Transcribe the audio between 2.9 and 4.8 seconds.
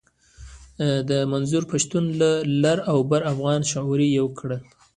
او بر افغانان شعوري يو کړل.